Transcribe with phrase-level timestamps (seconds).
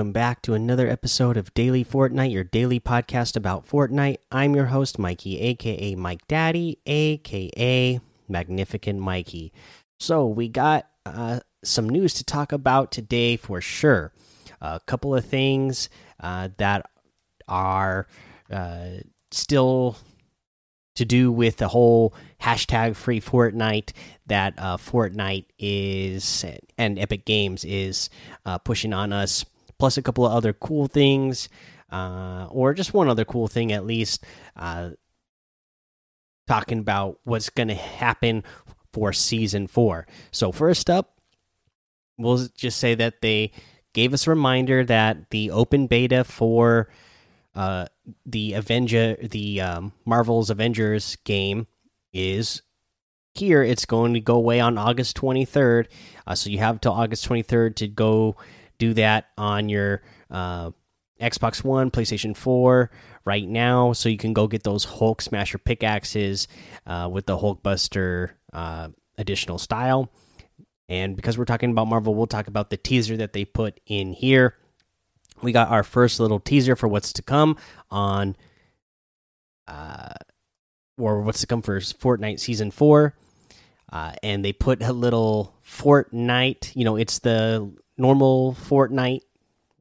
[0.00, 4.16] Welcome back to another episode of Daily Fortnite, your daily podcast about Fortnite.
[4.32, 9.52] I'm your host, Mikey, aka Mike Daddy, aka Magnificent Mikey.
[9.98, 14.14] So, we got uh, some news to talk about today for sure.
[14.62, 16.88] A couple of things uh, that
[17.46, 18.06] are
[18.50, 19.98] uh, still
[20.94, 23.92] to do with the whole hashtag free Fortnite
[24.28, 26.42] that uh, Fortnite is
[26.78, 28.08] and Epic Games is
[28.46, 29.44] uh, pushing on us
[29.80, 31.48] plus a couple of other cool things,
[31.90, 34.24] uh, or just one other cool thing at least.
[34.54, 34.90] Uh,
[36.46, 38.44] talking about what's going to happen
[38.92, 40.06] for season four.
[40.30, 41.18] So, first up,
[42.18, 43.52] we'll just say that they
[43.92, 46.88] gave us a reminder that the open beta for
[47.54, 47.86] uh,
[48.26, 51.66] the Avenger, the um, Marvel's Avengers game
[52.12, 52.62] is
[53.34, 53.62] here.
[53.62, 55.86] It's going to go away on August 23rd.
[56.26, 58.36] Uh, so you have till August 23rd to go
[58.80, 60.72] do that on your uh,
[61.20, 62.90] Xbox One, PlayStation 4
[63.24, 66.48] right now, so you can go get those Hulk Smasher pickaxes
[66.86, 70.10] uh, with the Hulkbuster uh, additional style.
[70.88, 74.12] And because we're talking about Marvel, we'll talk about the teaser that they put in
[74.12, 74.56] here.
[75.42, 77.56] We got our first little teaser for what's to come
[77.90, 78.34] on,
[79.68, 80.14] uh,
[80.98, 83.14] or what's to come for Fortnite Season 4.
[83.92, 89.22] Uh, and they put a little Fortnite, you know, it's the normal Fortnite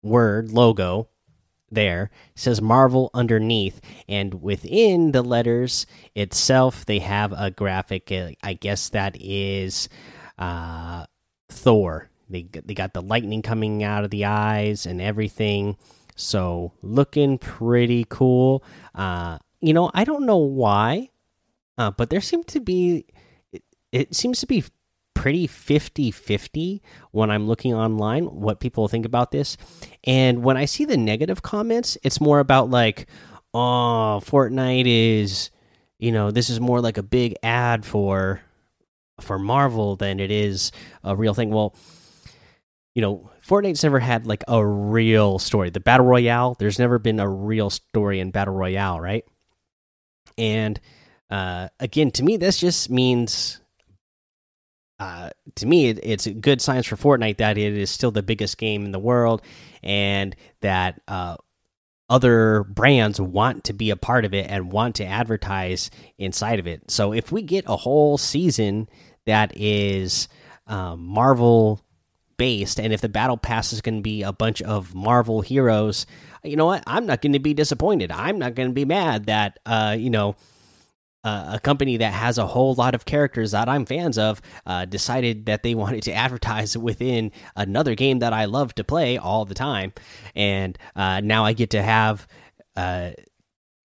[0.02, 1.09] word logo
[1.72, 8.30] there it says marvel underneath and within the letters itself they have a graphic uh,
[8.42, 9.90] i guess that is
[10.40, 11.06] uh
[11.50, 12.09] thor.
[12.30, 15.78] They, they got the lightning coming out of the eyes and everything.
[16.16, 18.63] So looking pretty cool.
[18.94, 21.09] Uh you know i don't know why
[21.78, 23.06] uh but there seem to be
[23.52, 24.63] it, it seems to be
[25.19, 26.81] pretty 50 50
[27.12, 29.57] when I'm looking online what people think about this.
[30.06, 33.06] And when I see the negative comments, it's more about like,
[33.53, 35.50] oh, Fortnite is,
[35.97, 38.40] you know, this is more like a big ad for
[39.19, 40.72] for Marvel than it is
[41.03, 41.50] a real thing.
[41.50, 41.75] Well,
[42.96, 45.69] you know, Fortnite's never had like a real story.
[45.69, 49.25] The Battle Royale, there's never been a real story in Battle Royale, right?
[50.38, 50.79] And
[51.29, 53.59] uh, again, to me, this just means
[54.99, 58.23] uh, to me, it, it's a good signs for Fortnite that it is still the
[58.23, 59.41] biggest game in the world,
[59.81, 61.37] and that uh,
[62.09, 66.67] other brands want to be a part of it and want to advertise inside of
[66.67, 66.89] it.
[66.91, 68.89] So if we get a whole season
[69.25, 70.27] that is
[70.67, 71.81] um, Marvel
[72.37, 76.05] based, and if the battle pass is going to be a bunch of Marvel heroes,
[76.43, 76.83] you know what?
[76.87, 78.11] I'm not going to be disappointed.
[78.11, 80.35] I'm not going to be mad that uh, you know
[81.24, 84.85] uh, a company that has a whole lot of characters that I'm fans of uh,
[84.85, 89.46] decided that they wanted to advertise within another game that I love to play all
[89.46, 89.94] the time,
[90.35, 92.28] and uh, now I get to have
[92.75, 93.12] uh,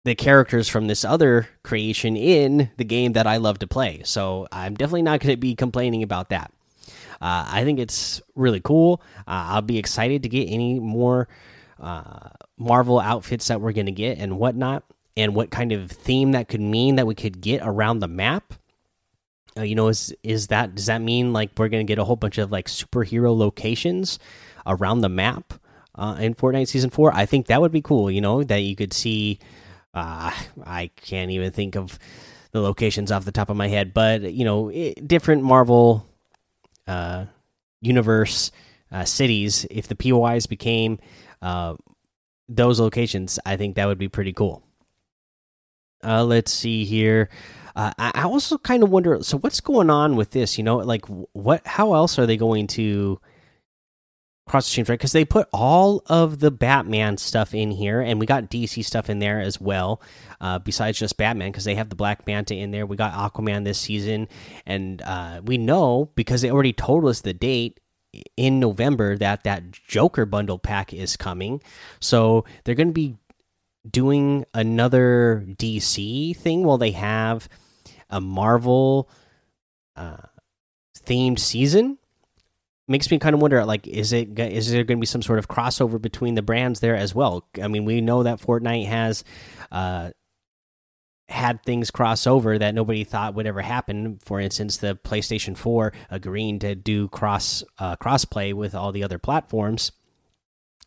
[0.03, 4.01] the characters from this other creation in the game that I love to play.
[4.03, 6.51] So I'm definitely not going to be complaining about that.
[7.21, 9.01] Uh, I think it's really cool.
[9.27, 11.27] I'll be excited to get any more
[12.57, 14.83] Marvel outfits that we're going to get and whatnot
[15.17, 18.53] and what kind of theme that could mean that we could get around the map.
[19.57, 22.15] Uh, you know, is is that does that mean like we're gonna get a whole
[22.15, 24.17] bunch of like superhero locations
[24.65, 25.53] around the map
[25.95, 27.13] uh, in Fortnite Season Four?
[27.13, 28.09] I think that would be cool.
[28.09, 29.39] You know, that you could see.
[29.93, 30.31] Uh,
[30.63, 31.99] I can't even think of
[32.51, 36.05] the locations off the top of my head, but you know, it, different Marvel
[36.87, 37.25] uh,
[37.81, 38.51] universe
[38.91, 39.65] uh, cities.
[39.69, 40.99] If the POIs became
[41.41, 41.75] uh,
[42.47, 44.63] those locations, I think that would be pretty cool.
[46.03, 47.29] Uh, let's see here.
[47.75, 49.21] Uh, I also kind of wonder.
[49.23, 50.57] So, what's going on with this?
[50.57, 51.65] You know, like what?
[51.65, 53.19] How else are they going to
[54.45, 54.89] cross the streams?
[54.89, 54.99] Right?
[54.99, 59.09] Because they put all of the Batman stuff in here, and we got DC stuff
[59.09, 60.01] in there as well.
[60.41, 62.85] Uh, besides just Batman, because they have the Black Manta in there.
[62.85, 64.27] We got Aquaman this season,
[64.65, 67.79] and uh, we know because they already told us the date
[68.35, 71.61] in November that that Joker bundle pack is coming.
[71.99, 73.17] So they're going to be
[73.89, 77.49] doing another DC thing while they have
[78.09, 79.09] a Marvel
[79.95, 80.17] uh,
[81.05, 81.97] themed season
[82.87, 85.39] makes me kind of wonder like is it is there going to be some sort
[85.39, 87.47] of crossover between the brands there as well?
[87.61, 89.23] I mean we know that fortnite has
[89.71, 90.11] uh
[91.29, 94.19] had things cross over that nobody thought would ever happen.
[94.23, 99.17] For instance the playstation 4 agreeing to do cross uh, crossplay with all the other
[99.17, 99.93] platforms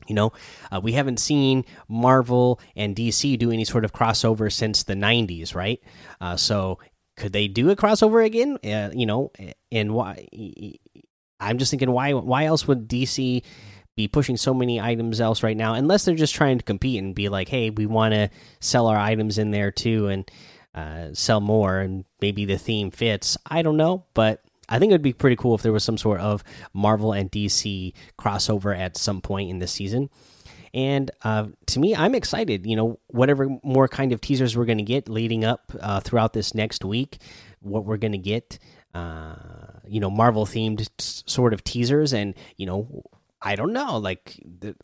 [0.07, 0.33] you know,
[0.73, 5.55] uh, we haven't seen Marvel and DC do any sort of crossover since the 90s,
[5.55, 5.81] right?
[6.21, 6.79] Uh, so
[7.17, 8.59] could they do a crossover again?
[8.65, 9.31] Uh, you know,
[9.71, 10.27] and why?
[11.41, 12.13] I'm just thinking, why?
[12.13, 13.43] Why else would DC
[13.97, 17.15] be pushing so many items else right now, unless they're just trying to compete and
[17.15, 18.31] be like, hey, we want to
[18.61, 20.31] sell our items in there too and
[20.75, 23.39] uh, sell more, and maybe the theme fits.
[23.47, 25.99] I don't know, but I think it would be pretty cool if there was some
[25.99, 30.11] sort of Marvel and DC crossover at some point in this season.
[30.73, 32.67] And uh, to me, I'm excited.
[32.67, 36.33] You know, whatever more kind of teasers we're going to get leading up uh, throughout
[36.33, 37.19] this next week,
[37.61, 38.59] what we're going to get,
[38.93, 39.37] uh,
[39.87, 43.05] you know, Marvel themed sort of teasers, and you know,
[43.41, 43.99] I don't know.
[43.99, 44.41] Like,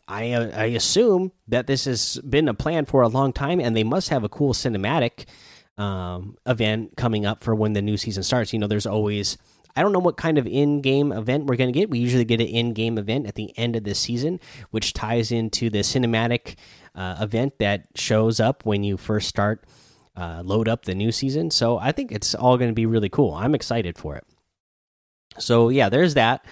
[0.07, 3.83] I I assume that this has been a plan for a long time, and they
[3.83, 5.25] must have a cool cinematic
[5.77, 8.53] um, event coming up for when the new season starts.
[8.53, 9.37] You know, there's always
[9.75, 11.89] I don't know what kind of in-game event we're going to get.
[11.89, 14.39] We usually get an in-game event at the end of the season,
[14.71, 16.55] which ties into the cinematic
[16.95, 19.65] uh, event that shows up when you first start
[20.15, 21.51] uh, load up the new season.
[21.51, 23.33] So I think it's all going to be really cool.
[23.33, 24.25] I'm excited for it.
[25.39, 26.45] So yeah, there's that.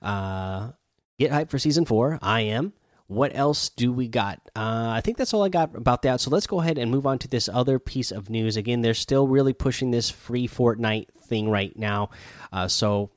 [0.00, 0.70] Uh,
[1.18, 2.18] get hyped for season four.
[2.22, 2.72] I am.
[3.06, 4.40] What else do we got?
[4.56, 6.20] Uh, I think that's all I got about that.
[6.20, 8.56] So let's go ahead and move on to this other piece of news.
[8.56, 12.10] Again, they're still really pushing this free Fortnite thing right now.
[12.50, 13.10] Uh, so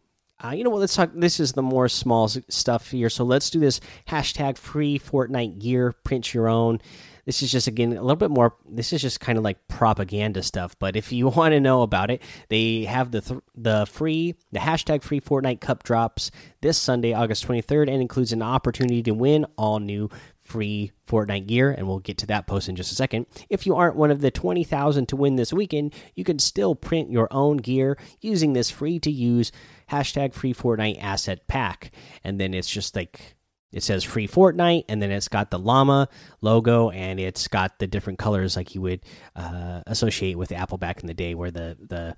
[0.44, 0.82] uh, you know what?
[0.82, 1.12] Let's talk.
[1.16, 3.10] This is the more small stuff here.
[3.10, 5.94] So let's do this hashtag free Fortnite gear.
[6.04, 6.80] Print your own.
[7.28, 8.56] This is just again a little bit more.
[8.66, 10.80] This is just kind of like propaganda stuff.
[10.80, 14.60] But if you want to know about it, they have the th the free the
[14.60, 16.32] hashtag free Fortnite Cup drops
[16.62, 20.10] this Sunday, August 23rd, and includes an opportunity to win all new
[20.42, 23.26] free Fortnite gear, and we'll get to that post in just a second.
[23.50, 27.12] If you aren't one of the 20,000 to win this weekend, you can still print
[27.12, 29.52] your own gear using this free to use
[29.92, 31.92] hashtag free Fortnite asset pack.
[32.24, 33.37] And then it's just like
[33.72, 36.08] it says free Fortnite, and then it's got the llama
[36.42, 39.02] logo, and it's got the different colors like you would
[39.36, 42.16] uh, associate with Apple back in the day, where the the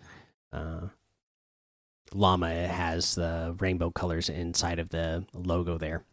[0.58, 0.88] uh,
[2.14, 6.04] llama has the rainbow colors inside of the logo there.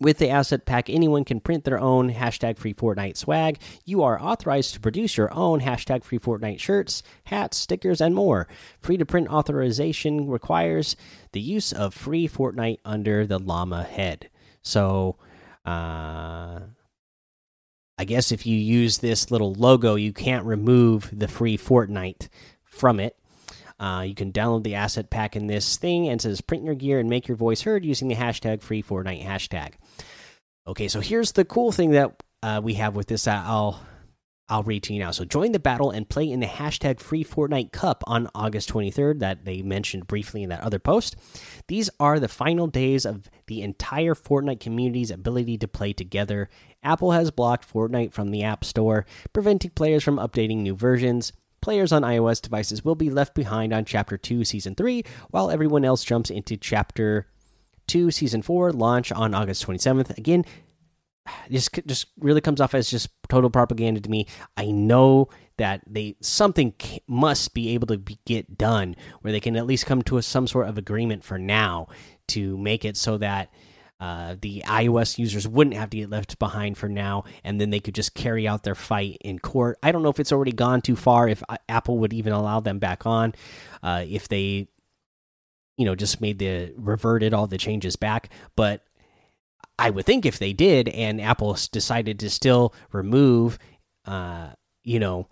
[0.00, 3.58] With the asset pack, anyone can print their own hashtag free Fortnite swag.
[3.84, 8.48] You are authorized to produce your own hashtag free Fortnite shirts, hats, stickers, and more.
[8.80, 10.96] Free to print authorization requires
[11.32, 14.28] the use of free Fortnite under the llama head.
[14.62, 15.16] So,
[15.64, 16.60] uh,
[17.98, 22.28] I guess if you use this little logo, you can't remove the free Fortnite
[22.64, 23.16] from it.
[23.78, 27.00] Uh, you can download the asset pack in this thing and says print your gear
[27.00, 29.72] and make your voice heard using the hashtag free Fortnite hashtag.
[30.66, 33.26] Okay, so here's the cool thing that uh, we have with this.
[33.26, 33.80] I'll
[34.52, 35.12] I'll read to you now.
[35.12, 39.20] So join the battle and play in the hashtag free Fortnite Cup on August 23rd
[39.20, 41.16] that they mentioned briefly in that other post.
[41.68, 46.50] These are the final days of the entire Fortnite community's ability to play together.
[46.82, 51.32] Apple has blocked Fortnite from the App Store, preventing players from updating new versions.
[51.62, 55.86] Players on iOS devices will be left behind on Chapter 2 Season 3, while everyone
[55.86, 57.26] else jumps into Chapter
[57.86, 60.18] 2 Season 4, launch on August 27th.
[60.18, 60.44] Again,
[61.50, 64.26] just just really comes off as just total propaganda to me.
[64.56, 65.28] I know
[65.58, 66.74] that they something
[67.06, 70.22] must be able to be, get done where they can at least come to a,
[70.22, 71.86] some sort of agreement for now
[72.28, 73.52] to make it so that
[74.00, 77.78] uh, the iOS users wouldn't have to get left behind for now, and then they
[77.78, 79.78] could just carry out their fight in court.
[79.80, 82.58] I don't know if it's already gone too far, if uh, Apple would even allow
[82.58, 83.32] them back on,
[83.80, 84.66] uh, if they,
[85.76, 88.30] you know, just made the reverted all the changes back.
[88.56, 88.84] But
[89.82, 93.58] I would think if they did, and Apple decided to still remove,
[94.04, 94.50] uh,
[94.84, 95.26] you know,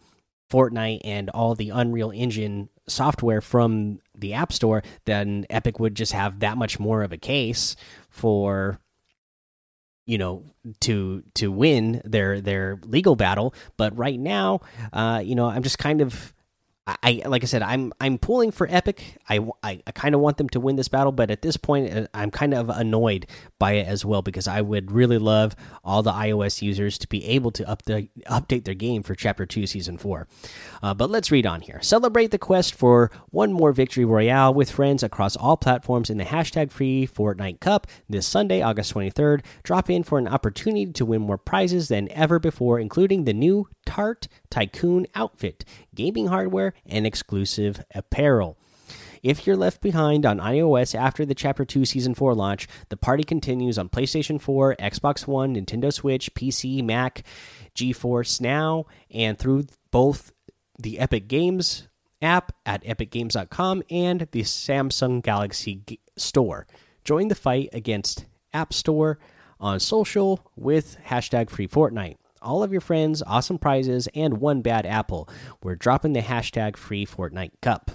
[0.51, 6.11] Fortnite and all the Unreal Engine software from the App Store, then Epic would just
[6.15, 7.77] have that much more of a case
[8.09, 8.81] for
[10.05, 10.43] you know
[10.81, 13.55] to to win their their legal battle.
[13.77, 16.35] But right now uh you know i'm just kind of
[17.03, 19.19] I like I said, I'm I'm pulling for Epic.
[19.29, 21.93] I I, I kind of want them to win this battle, but at this point,
[21.93, 23.27] uh, I'm kind of annoyed
[23.59, 25.55] by it as well because I would really love
[25.85, 29.67] all the iOS users to be able to update update their game for Chapter Two,
[29.67, 30.29] Season Four.
[30.83, 31.81] Uh, but let's read on here.
[31.83, 36.25] Celebrate the quest for one more victory royale with friends across all platforms in the
[36.25, 39.43] hashtag Free Fortnite Cup this Sunday, August 23rd.
[39.63, 43.69] Drop in for an opportunity to win more prizes than ever before, including the new
[43.91, 48.57] Tart Tycoon outfit, gaming hardware, and exclusive apparel.
[49.21, 53.25] If you're left behind on iOS after the Chapter 2 Season 4 launch, the party
[53.25, 57.25] continues on PlayStation 4, Xbox One, Nintendo Switch, PC, Mac,
[57.75, 60.31] GeForce Now, and through both
[60.79, 61.89] the Epic Games
[62.23, 65.83] app at epicgames.com and the Samsung Galaxy
[66.17, 66.69] Store.
[67.03, 69.19] Join the fight against App Store
[69.59, 74.87] on social with hashtag free Fortnite all of your friends, awesome prizes, and one bad
[74.87, 75.29] apple.
[75.63, 77.93] We're dropping the hashtag free Fortnite Cup.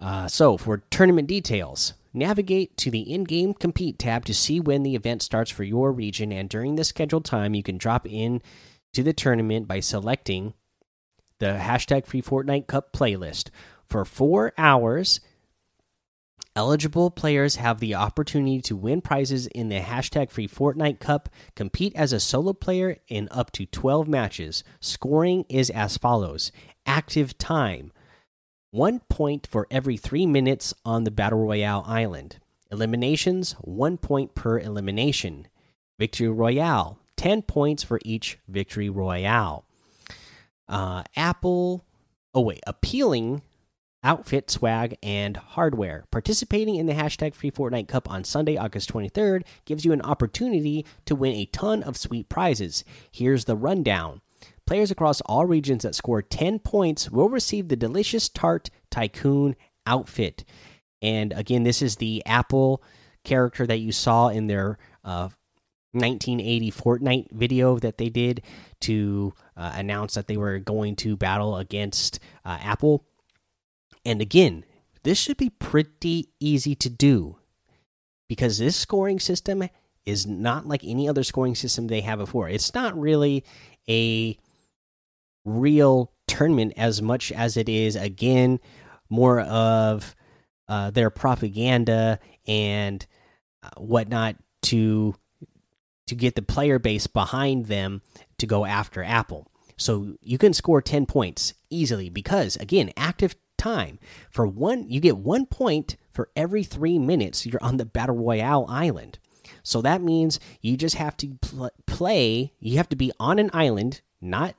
[0.00, 4.82] Uh, so, for tournament details, navigate to the in game compete tab to see when
[4.82, 6.32] the event starts for your region.
[6.32, 8.42] And during the scheduled time, you can drop in
[8.92, 10.54] to the tournament by selecting
[11.38, 13.50] the hashtag free Fortnite Cup playlist.
[13.84, 15.20] For four hours,
[16.58, 21.28] eligible players have the opportunity to win prizes in the hashtag free Fortnite Cup.
[21.54, 24.64] Compete as a solo player in up to 12 matches.
[24.80, 26.50] Scoring is as follows
[26.84, 27.92] active time
[28.72, 32.38] one point for every three minutes on the Battle Royale island.
[32.72, 35.46] Eliminations, one point per elimination.
[35.96, 39.64] Victory Royale, 10 points for each Victory Royale.
[40.68, 41.84] Uh, Apple,
[42.34, 43.42] oh wait, appealing
[44.02, 46.04] outfit, swag, and hardware.
[46.10, 50.86] Participating in the hashtag Free Fortnite Cup on Sunday, August 23rd gives you an opportunity
[51.04, 52.84] to win a ton of sweet prizes.
[53.10, 54.20] Here's the rundown.
[54.66, 60.44] Players across all regions that score 10 points will receive the delicious Tart Tycoon outfit.
[61.00, 62.82] And again, this is the Apple
[63.24, 65.30] character that you saw in their uh,
[65.92, 68.42] 1980 Fortnite video that they did
[68.80, 73.04] to uh, announce that they were going to battle against uh, Apple.
[74.04, 74.64] And again,
[75.02, 77.36] this should be pretty easy to do
[78.28, 79.68] because this scoring system
[80.04, 82.48] is not like any other scoring system they have before.
[82.48, 83.44] It's not really
[83.88, 84.38] a
[85.44, 88.60] real tournament as much as it is again
[89.08, 90.14] more of
[90.68, 93.06] uh, their propaganda and
[93.62, 95.14] uh, whatnot to
[96.06, 98.00] to get the player base behind them
[98.38, 99.46] to go after Apple.
[99.76, 103.98] So you can score 10 points easily because again, active time
[104.30, 108.64] for one you get 1 point for every 3 minutes you're on the battle royale
[108.68, 109.18] island.
[109.62, 113.50] So that means you just have to pl play, you have to be on an
[113.52, 114.54] island, not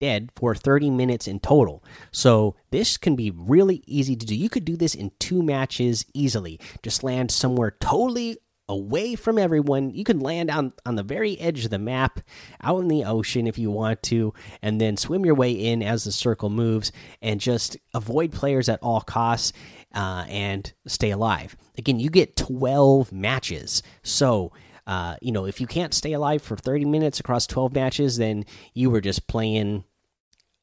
[0.00, 1.84] dead for 30 minutes in total.
[2.12, 4.34] So this can be really easy to do.
[4.34, 6.60] You could do this in two matches easily.
[6.82, 9.90] Just land somewhere totally away from everyone.
[9.90, 12.20] You can land on on the very edge of the map,
[12.62, 16.04] out in the ocean if you want to, and then swim your way in as
[16.04, 19.52] the circle moves, and just avoid players at all costs
[19.94, 21.56] uh, and stay alive.
[21.76, 24.52] Again, you get 12 matches, so
[24.88, 28.46] uh, you know, if you can't stay alive for 30 minutes across 12 matches, then
[28.72, 29.84] you were just playing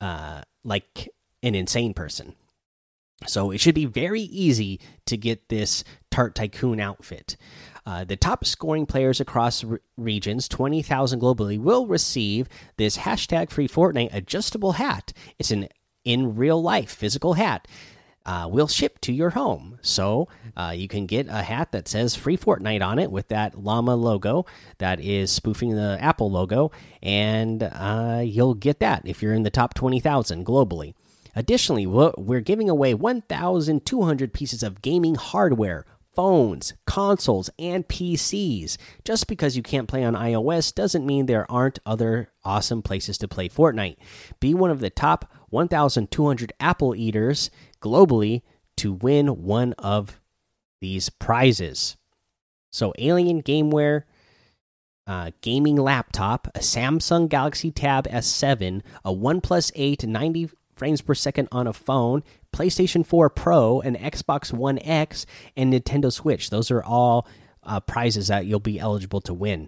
[0.02, 1.10] uh, like
[1.44, 2.34] an insane person.
[3.28, 7.38] So it should be very easy to get this Tart Tycoon outfit.
[7.86, 13.68] Uh, the top scoring players across re regions, 20,000 globally, will receive this hashtag free
[13.68, 15.14] Fortnite adjustable hat.
[15.38, 15.70] It's an
[16.04, 17.68] in real life physical hat
[18.26, 19.78] uh, will ship to your home.
[19.82, 20.28] So
[20.58, 23.96] uh, you can get a hat that says Free Fortnite on it with that llama
[23.96, 24.46] logo
[24.80, 26.72] that is spoofing the Apple logo,
[27.04, 30.94] and uh, you'll get that if you're in the top 20,000 globally.
[31.38, 35.86] Additionally, we're giving away 1,200 pieces of gaming hardware
[36.16, 38.78] phones, consoles, and PCs.
[39.04, 43.28] Just because you can't play on iOS doesn't mean there aren't other awesome places to
[43.28, 43.98] play Fortnite.
[44.40, 47.50] Be one of the top 1,200 Apple eaters
[47.82, 48.42] globally
[48.78, 50.20] to win one of
[50.82, 51.98] these prizes.
[52.72, 54.04] So, Alien Gameware,
[55.08, 61.48] uh, gaming laptop, a Samsung Galaxy Tab S7, a OnePlus 8 90 frames per second
[61.52, 62.24] on a phone,
[62.56, 65.26] PlayStation 4 Pro, and Xbox One X,
[65.58, 66.50] and Nintendo Switch.
[66.50, 67.28] Those are all
[67.64, 69.68] uh, prizes that you'll be eligible to win.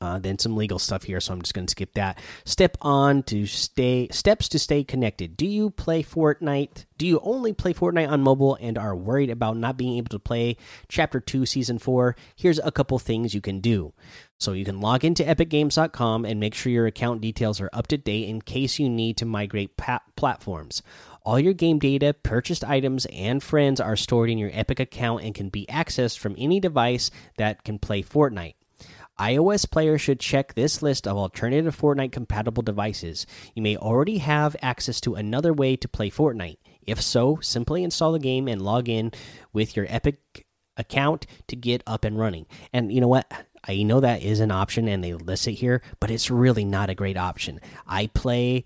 [0.00, 2.20] Uh, then some legal stuff here, so I'm just going to skip that.
[2.44, 5.36] Step on to stay steps to stay connected.
[5.36, 6.86] Do you play Fortnite?
[6.96, 10.20] Do you only play Fortnite on mobile and are worried about not being able to
[10.20, 10.56] play
[10.88, 12.14] Chapter Two, Season Four?
[12.36, 13.92] Here's a couple things you can do.
[14.38, 17.96] So you can log into EpicGames.com and make sure your account details are up to
[17.96, 19.76] date in case you need to migrate
[20.16, 20.80] platforms.
[21.28, 25.34] All your game data, purchased items, and friends are stored in your Epic account and
[25.34, 28.54] can be accessed from any device that can play Fortnite
[29.18, 33.26] iOS players should check this list of alternative Fortnite compatible devices.
[33.54, 36.58] You may already have access to another way to play Fortnite.
[36.86, 39.12] If so, simply install the game and log in
[39.52, 42.46] with your Epic account to get up and running.
[42.72, 43.30] And you know what?
[43.66, 46.88] I know that is an option and they list it here, but it's really not
[46.88, 47.60] a great option.
[47.86, 48.64] I play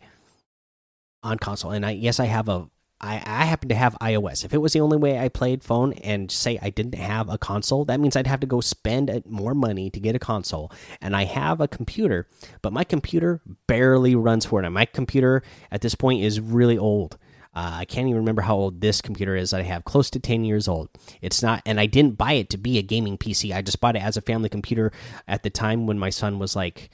[1.23, 2.69] on console and I yes I have a
[3.03, 4.45] I, I happen to have iOS.
[4.45, 7.37] If it was the only way I played phone and say I didn't have a
[7.37, 10.71] console, that means I'd have to go spend more money to get a console.
[11.01, 12.29] And I have a computer,
[12.63, 14.73] but my computer barely runs Fortnite.
[14.73, 17.19] My computer at this point is really old.
[17.55, 20.45] Uh, I can't even remember how old this computer is I have, close to 10
[20.45, 20.89] years old.
[21.21, 23.55] It's not, and I didn't buy it to be a gaming PC.
[23.55, 24.91] I just bought it as a family computer
[25.29, 26.89] at the time when my son was like,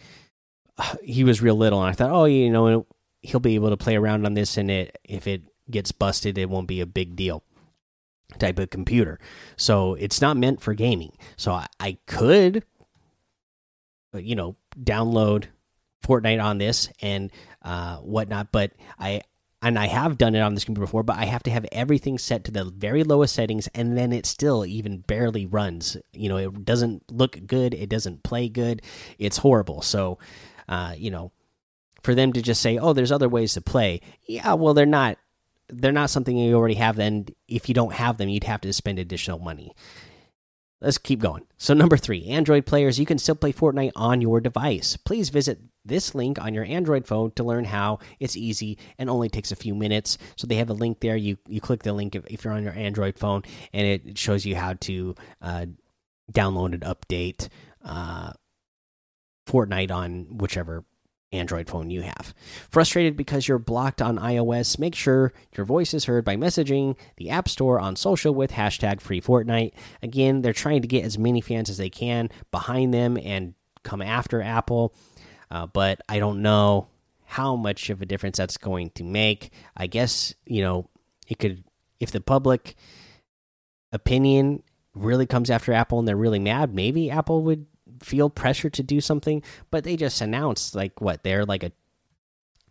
[1.02, 1.80] he was real little.
[1.80, 2.86] And I thought, oh, you know,
[3.28, 6.48] he'll be able to play around on this and it, if it gets busted, it
[6.50, 7.42] won't be a big deal.
[8.38, 9.18] type of computer.
[9.56, 11.16] So it's not meant for gaming.
[11.36, 12.64] So I, I could,
[14.14, 15.46] uh, you know, download
[16.06, 17.30] Fortnite on this and
[17.62, 19.22] uh, whatnot, but I
[19.60, 22.16] and I have done it on this computer before, but I have to have everything
[22.16, 25.96] set to the very lowest settings, and then it still even barely runs.
[26.12, 28.82] You know, it doesn't look good, it doesn't play good,
[29.18, 29.82] it's horrible.
[29.82, 30.18] So,
[30.68, 31.32] uh, you know,
[32.08, 35.18] for them to just say, "Oh, there's other ways to play," yeah, well, they're not.
[35.68, 36.96] They're not something you already have.
[36.96, 39.74] Then, if you don't have them, you'd have to spend additional money.
[40.80, 41.42] Let's keep going.
[41.58, 44.96] So, number three, Android players, you can still play Fortnite on your device.
[44.96, 47.98] Please visit this link on your Android phone to learn how.
[48.20, 50.16] It's easy and only takes a few minutes.
[50.36, 51.14] So, they have a link there.
[51.14, 53.42] You you click the link if, if you're on your Android phone,
[53.74, 55.66] and it shows you how to uh,
[56.32, 57.48] download and update
[57.84, 58.32] uh,
[59.46, 60.86] Fortnite on whichever
[61.32, 62.34] Android phone you have.
[62.70, 64.78] Frustrated because you're blocked on iOS?
[64.78, 69.00] Make sure your voice is heard by messaging the App Store on social with hashtag
[69.00, 69.22] free.
[70.02, 74.00] Again, they're trying to get as many fans as they can behind them and come
[74.00, 74.94] after Apple,
[75.50, 76.88] uh, but I don't know
[77.24, 79.52] how much of a difference that's going to make.
[79.76, 80.88] I guess, you know,
[81.26, 81.62] it could,
[82.00, 82.74] if the public
[83.92, 84.62] opinion
[84.94, 87.66] really comes after Apple and they're really mad, maybe Apple would
[88.00, 91.72] feel pressure to do something, but they just announced like what they're like a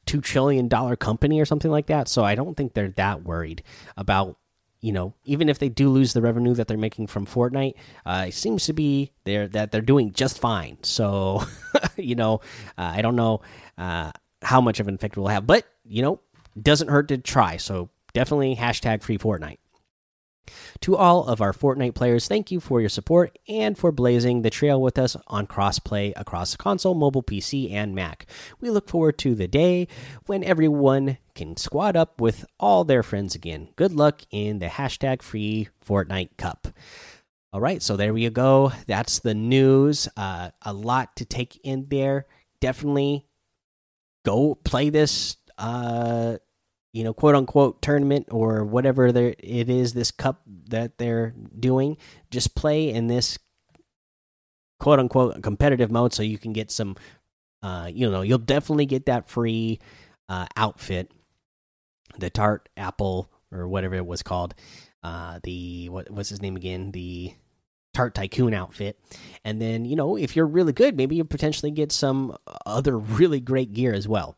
[0.05, 2.07] two trillion dollar company or something like that.
[2.07, 3.63] So I don't think they're that worried
[3.95, 4.37] about
[4.79, 7.73] you know even if they do lose the revenue that they're making from Fortnite.
[8.05, 10.77] Uh, it seems to be they're that they're doing just fine.
[10.81, 11.43] So
[11.97, 12.41] you know
[12.77, 13.41] uh, I don't know
[13.77, 16.21] uh, how much of an effect we'll have, but you know
[16.59, 17.57] doesn't hurt to try.
[17.57, 19.59] So definitely hashtag free Fortnite.
[20.81, 24.49] To all of our Fortnite players, thank you for your support and for blazing the
[24.49, 28.25] trail with us on crossplay across console, mobile, PC, and Mac.
[28.59, 29.87] We look forward to the day
[30.25, 33.69] when everyone can squad up with all their friends again.
[33.75, 36.67] Good luck in the hashtag free Fortnite Cup.
[37.53, 38.71] All right, so there you go.
[38.87, 40.07] That's the news.
[40.17, 42.25] Uh, a lot to take in there.
[42.59, 43.25] Definitely
[44.25, 45.37] go play this.
[45.57, 46.37] Uh,
[46.97, 51.95] you know, quote unquote tournament or whatever there it is, this cup that they're doing,
[52.31, 53.37] just play in this
[54.79, 56.95] quote unquote competitive mode so you can get some
[57.61, 59.79] uh you know, you'll definitely get that free
[60.27, 61.11] uh outfit.
[62.17, 64.55] The tart apple or whatever it was called.
[65.03, 66.91] Uh the what what's his name again?
[66.93, 67.35] The
[67.93, 68.99] Tart Tycoon outfit.
[69.43, 73.39] And then, you know, if you're really good, maybe you potentially get some other really
[73.39, 74.35] great gear as well.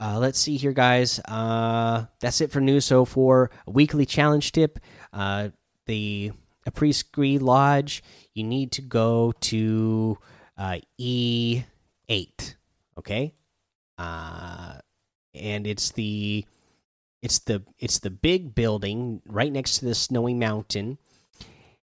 [0.00, 1.18] Uh, let's see here, guys.
[1.26, 2.84] Uh, that's it for news.
[2.84, 4.78] So for a weekly challenge tip,
[5.12, 5.48] uh,
[5.86, 6.32] the
[6.66, 8.02] Apres-Ski Lodge,
[8.34, 10.18] you need to go to
[10.56, 11.64] uh, E
[12.08, 12.56] eight.
[12.96, 13.34] Okay,
[13.96, 14.74] uh,
[15.34, 16.44] and it's the
[17.22, 20.98] it's the it's the big building right next to the snowy mountain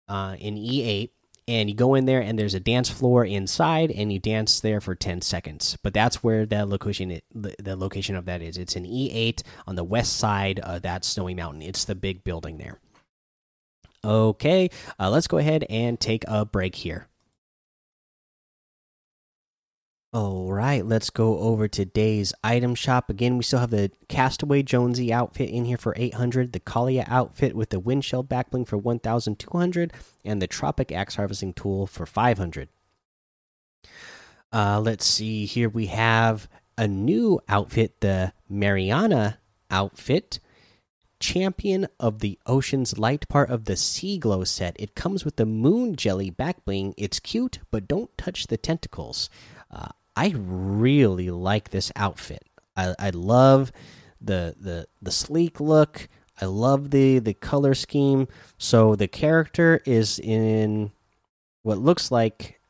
[0.09, 1.12] uh, in E eight
[1.50, 4.80] and you go in there and there's a dance floor inside and you dance there
[4.80, 5.76] for 10 seconds.
[5.82, 8.56] But that's where that location the location of that is.
[8.56, 11.62] It's an e8 on the west side of that snowy mountain.
[11.62, 12.78] It's the big building there.
[14.02, 17.10] Okay uh, let's go ahead and take a break here
[20.12, 23.09] all right, let's go over today's item shop.
[23.09, 27.55] Again, we still have the Castaway Jonesy outfit in here for 800, the Kalia outfit
[27.55, 29.92] with the Windshell backbling for 1200,
[30.25, 32.68] and the Tropic Axe Harvesting Tool for 500.
[34.53, 39.38] Uh, let's see, here we have a new outfit, the Mariana
[39.70, 40.40] outfit.
[41.20, 44.75] Champion of the Ocean's Light part of the Sea Glow set.
[44.81, 46.94] It comes with the Moon Jelly backbling.
[46.96, 49.29] It's cute, but don't touch the tentacles.
[49.70, 49.88] Uh,
[50.20, 52.46] I really like this outfit.
[52.76, 53.72] I, I love
[54.20, 56.11] the the the sleek look.
[56.38, 58.28] I love the the color scheme.
[58.59, 60.92] So the character is in
[61.62, 62.61] what looks like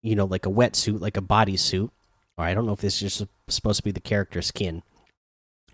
[0.00, 1.90] you know like a wetsuit, like a bodysuit.
[2.38, 4.82] Or I don't know if this is just supposed to be the character skin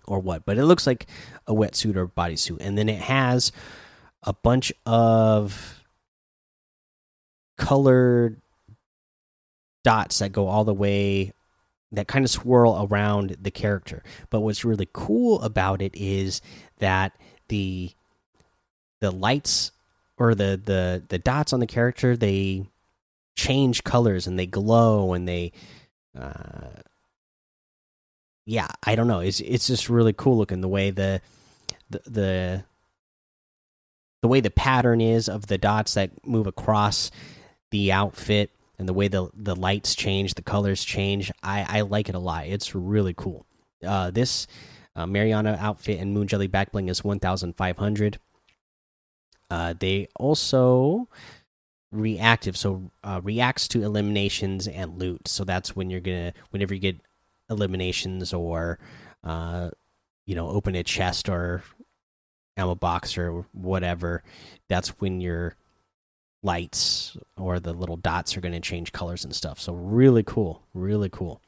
[0.05, 1.07] or what, but it looks like
[1.47, 2.57] a wetsuit or bodysuit.
[2.59, 3.53] And then it has
[4.21, 5.81] a bunch of
[7.57, 8.41] colored
[9.85, 11.31] dots that go all the way
[11.91, 14.03] that kind of swirl around the character.
[14.29, 16.41] But what's really cool about it is
[16.79, 17.13] that
[17.47, 17.91] the
[18.99, 19.71] the lights
[20.17, 22.65] or the the the dots on the character they
[23.35, 25.51] change colors and they glow and they
[26.19, 26.81] uh
[28.47, 29.21] yeah, I don't know.
[29.21, 31.21] It's it's just really cool looking the way the
[31.89, 32.63] the the
[34.21, 37.11] the way the pattern is of the dots that move across
[37.71, 41.31] the outfit and the way the the lights change, the colors change.
[41.43, 42.47] I I like it a lot.
[42.47, 43.45] It's really cool.
[43.85, 44.47] Uh, this
[44.95, 48.19] uh, Mariana outfit and Moon Jelly backbling is one thousand five hundred.
[49.49, 51.07] Uh, they also
[51.91, 55.27] reactive, so uh, reacts to eliminations and loot.
[55.27, 56.99] So that's when you're gonna, whenever you get
[57.49, 58.79] eliminations or,
[59.23, 59.69] uh,
[60.25, 61.63] you know, open a chest or
[62.57, 64.23] ammo box or whatever,
[64.67, 65.55] that's when your
[66.45, 69.59] lights or the little dots are going to change colors and stuff.
[69.59, 71.41] So really cool, really cool.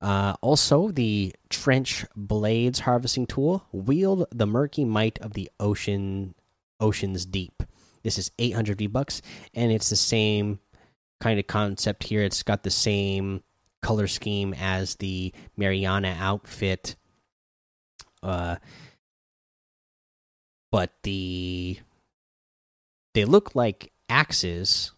[0.00, 6.34] Uh, also, the trench blades harvesting tool wield the murky might of the ocean,
[6.80, 7.62] oceans deep.
[8.02, 9.22] This is 800 V bucks,
[9.54, 10.60] and it's the same
[11.20, 12.22] kind of concept here.
[12.22, 13.42] It's got the same
[13.82, 16.94] color scheme as the Mariana outfit.
[18.22, 18.56] Uh,
[20.70, 21.78] but the
[23.14, 24.92] they look like axes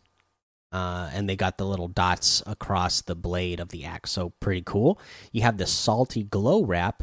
[0.72, 4.12] uh, and they got the little dots across the blade of the axe.
[4.12, 5.00] So pretty cool.
[5.32, 7.02] You have the salty glow wrap,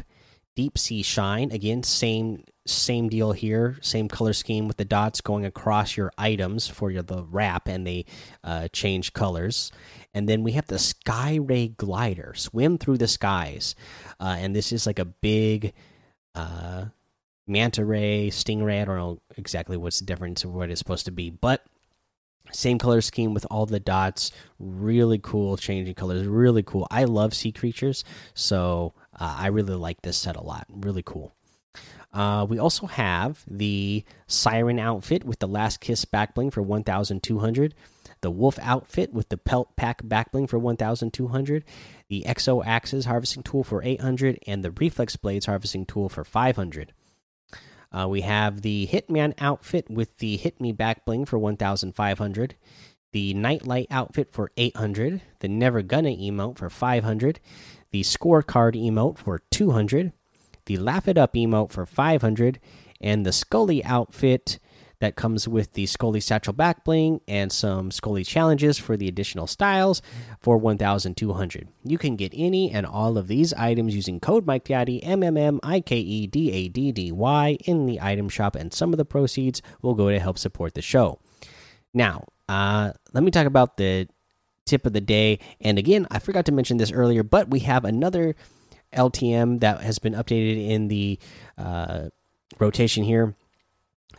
[0.56, 1.50] deep sea shine.
[1.52, 3.78] Again, same same deal here.
[3.80, 7.86] Same color scheme with the dots going across your items for your, the wrap, and
[7.86, 8.04] they
[8.44, 9.70] uh, change colors.
[10.14, 13.74] And then we have the sky ray glider, swim through the skies,
[14.20, 15.74] uh, and this is like a big.
[16.34, 16.86] Uh,
[17.48, 18.82] manta ray, stingray.
[18.82, 21.64] I don't know exactly what's the difference of what it's supposed to be, but
[22.52, 24.32] same color scheme with all the dots.
[24.58, 26.26] Really cool changing colors.
[26.26, 26.86] Really cool.
[26.90, 30.66] I love sea creatures so uh, i really like this set a lot.
[30.70, 31.34] Really cool.
[32.12, 37.74] Uh, we also have the siren outfit with the last kiss backbling for 1200
[38.20, 41.64] the wolf outfit with the pelt pack backbling for 1200
[42.08, 46.92] the exo axes harvesting tool for 800 and the reflex blades harvesting tool for 500
[47.92, 52.54] uh, we have the Hitman outfit with the Hit Me Back Bling for 1,500.
[53.12, 55.22] The Nightlight outfit for 800.
[55.40, 57.40] The Never Gonna emote for 500.
[57.90, 60.12] The Scorecard emote for 200.
[60.66, 62.60] The Laugh It Up emote for 500.
[63.00, 64.58] And the Skully outfit
[65.00, 69.46] that comes with the Skully Satchel Back Bling and some Skully challenges for the additional
[69.46, 70.02] styles
[70.40, 71.68] for 1,200.
[71.84, 75.60] You can get any and all of these items using code MikeDaddy, M M M
[75.62, 78.96] I K E D A D D Y, in the item shop, and some of
[78.96, 81.20] the proceeds will go to help support the show.
[81.94, 84.08] Now, uh, let me talk about the
[84.64, 85.38] tip of the day.
[85.60, 88.34] And again, I forgot to mention this earlier, but we have another
[88.92, 91.18] LTM that has been updated in the
[91.56, 92.08] uh,
[92.58, 93.34] rotation here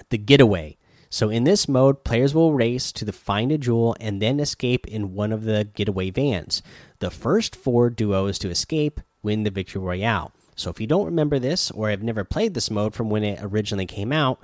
[0.09, 0.77] the getaway.
[1.09, 4.87] So in this mode, players will race to the find a jewel and then escape
[4.87, 6.61] in one of the getaway vans.
[6.99, 10.31] The first four duos to escape win the victory royale.
[10.55, 13.39] So if you don't remember this or have never played this mode from when it
[13.41, 14.39] originally came out,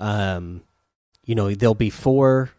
[0.00, 0.62] um,
[1.24, 2.50] you know there'll be four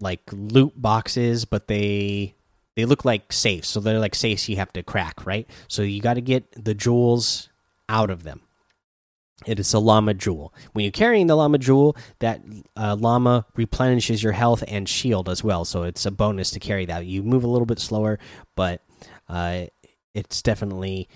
[0.00, 2.34] like loot boxes, but they
[2.76, 5.48] they look like safes, so they're like safes you have to crack, right?
[5.66, 7.48] So you got to get the jewels
[7.88, 8.42] out of them.
[9.46, 10.52] It is a llama jewel.
[10.72, 12.42] When you're carrying the llama jewel, that
[12.76, 15.64] uh, llama replenishes your health and shield as well.
[15.64, 17.06] So it's a bonus to carry that.
[17.06, 18.18] You move a little bit slower,
[18.56, 18.82] but
[19.28, 19.66] uh,
[20.14, 21.08] it's definitely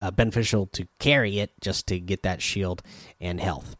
[0.00, 2.82] uh, beneficial to carry it just to get that shield
[3.20, 3.76] and health.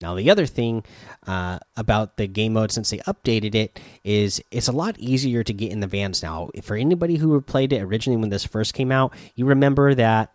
[0.00, 0.84] Now, the other thing
[1.26, 5.52] uh, about the game mode since they updated it is it's a lot easier to
[5.52, 6.50] get in the vans now.
[6.62, 10.33] For anybody who played it originally when this first came out, you remember that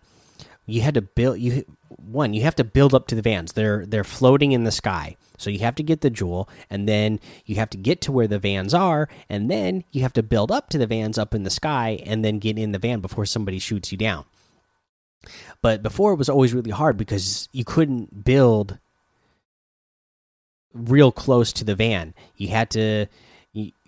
[0.69, 3.53] you had to build you one you have to build up to the vans.
[3.53, 5.15] They're they're floating in the sky.
[5.37, 8.27] So you have to get the jewel and then you have to get to where
[8.27, 11.43] the vans are and then you have to build up to the vans up in
[11.43, 14.25] the sky and then get in the van before somebody shoots you down.
[15.61, 18.79] But before it was always really hard because you couldn't build
[20.73, 22.13] real close to the van.
[22.35, 23.07] You had to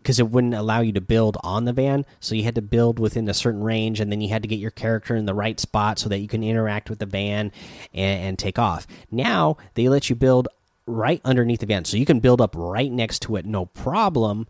[0.02, 2.06] because it wouldn't allow you to build on the van.
[2.20, 4.60] So you had to build within a certain range, and then you had to get
[4.60, 7.52] your character in the right spot so that you can interact with the van
[7.94, 8.88] and, and take off.
[9.12, 10.48] Now they let you build
[10.88, 14.48] right underneath the van, so you can build up right next to it, no problem,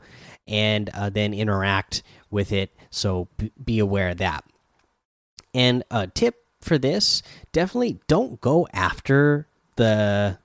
[0.48, 2.72] and uh, then interact with it.
[2.90, 3.28] So
[3.64, 4.46] be aware of that.
[5.54, 10.38] And a tip for this: definitely don't go after the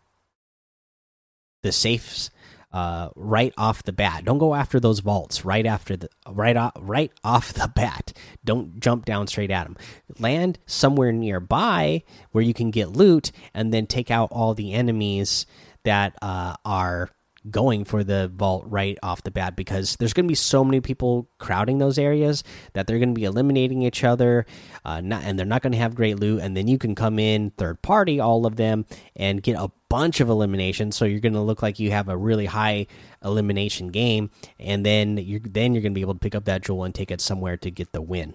[1.62, 2.30] the safes
[2.76, 4.22] uh, right off the bat.
[4.26, 8.12] Don't go after those vaults right after the right off right off the bat.
[8.44, 9.78] Don't jump down straight at them.
[10.18, 15.46] Land somewhere nearby where you can get loot, and then take out all the enemies
[15.84, 17.08] that uh, are
[17.50, 20.80] going for the vault right off the bat because there's going to be so many
[20.80, 24.46] people crowding those areas that they're going to be eliminating each other
[24.84, 27.18] uh, not, and they're not going to have great loot and then you can come
[27.18, 30.96] in third party all of them and get a bunch of eliminations.
[30.96, 32.86] So you're going to look like you have a really high
[33.24, 36.62] elimination game and then you're then you're going to be able to pick up that
[36.62, 38.34] jewel and take it somewhere to get the win